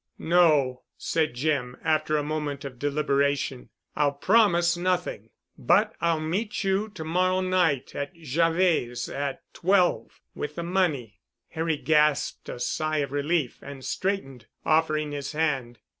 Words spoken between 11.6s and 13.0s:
gasped a sigh